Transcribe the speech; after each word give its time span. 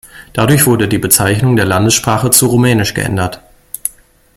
Dadurch 0.33 0.65
wurde 0.65 0.87
die 0.87 0.97
Bezeichnung 0.97 1.55
der 1.55 1.65
Landessprache 1.65 2.31
zu 2.31 2.47
"Rumänisch" 2.47 2.95
geändert. 2.95 3.39